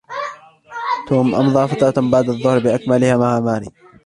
[1.07, 3.69] توم أمضى فترة بعد الظهر بأكملها مع ماري.